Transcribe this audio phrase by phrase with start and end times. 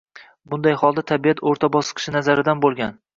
[0.53, 2.97] Bunday holda, tabiat o'rta bosqichi nazaridan bo'lgan